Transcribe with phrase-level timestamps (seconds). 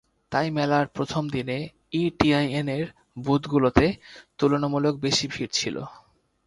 [0.31, 1.57] তাই মেলার প্রথম দিনে
[1.93, 2.85] ই টিআইএনের
[3.17, 3.85] বুথগুলোতে
[4.39, 5.75] তুলনামূলক বেশি ভিড় ছিল।